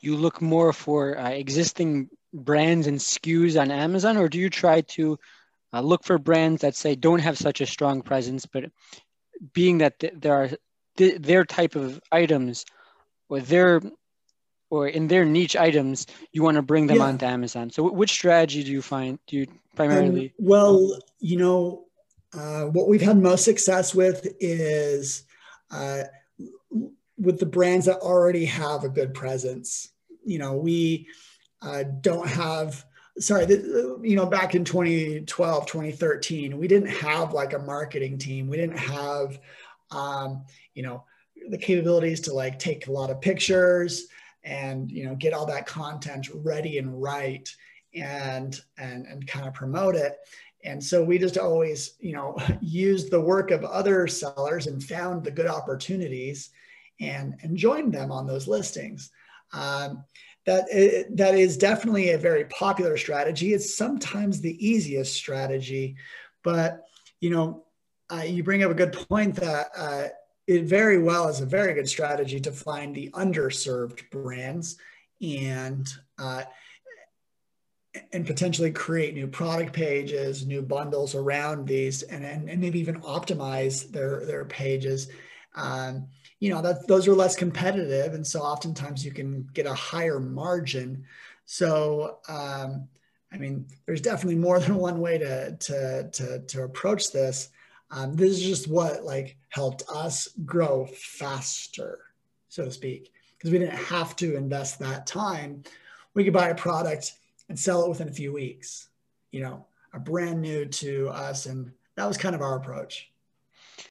[0.00, 4.80] you look more for uh, existing brands and SKUs on Amazon, or do you try
[4.82, 5.18] to
[5.72, 8.64] uh, look for brands that say don't have such a strong presence, but
[9.52, 10.50] being that th- there are
[10.96, 12.64] th- their type of items
[13.28, 13.80] or their
[14.70, 17.04] or in their niche items, you want to bring them yeah.
[17.04, 17.70] onto Amazon.
[17.70, 20.26] So, which strategy do you find do you primarily?
[20.38, 21.86] Um, well, you know,
[22.32, 25.24] uh, what we've had most success with is
[25.70, 26.04] uh,
[27.20, 29.90] with the brands that already have a good presence.
[30.24, 31.06] You know, we
[31.62, 32.84] uh, don't have
[33.18, 38.48] sorry you know back in 2012 2013 we didn't have like a marketing team.
[38.48, 39.38] We didn't have
[39.90, 40.44] um,
[40.74, 41.04] you know
[41.50, 44.06] the capabilities to like take a lot of pictures
[44.44, 47.48] and you know get all that content ready and right
[47.94, 50.16] and and and kind of promote it.
[50.62, 55.24] And so we just always you know used the work of other sellers and found
[55.24, 56.50] the good opportunities
[57.00, 59.10] and and joined them on those listings
[59.52, 60.04] um,
[60.46, 60.66] that
[61.14, 65.96] that is definitely a very popular strategy it's sometimes the easiest strategy
[66.42, 66.82] but
[67.20, 67.64] you know
[68.12, 70.08] uh, you bring up a good point that uh,
[70.46, 74.76] it very well is a very good strategy to find the underserved brands
[75.22, 76.42] and uh,
[78.12, 83.00] and potentially create new product pages, new bundles around these, and, and, and maybe even
[83.00, 85.08] optimize their, their pages.
[85.54, 86.06] Um,
[86.38, 88.14] you know, that those are less competitive.
[88.14, 91.04] And so oftentimes you can get a higher margin.
[91.44, 92.88] So, um,
[93.32, 97.50] I mean, there's definitely more than one way to, to, to, to approach this.
[97.90, 101.98] Um, this is just what like helped us grow faster,
[102.48, 105.64] so to speak, because we didn't have to invest that time.
[106.14, 107.12] We could buy a product
[107.48, 108.88] and sell it within a few weeks,
[109.32, 111.46] you know, a brand new to us.
[111.46, 113.10] And that was kind of our approach.